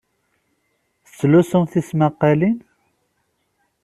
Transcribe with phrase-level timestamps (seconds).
[1.03, 2.57] Tettlusum tismaqqalin?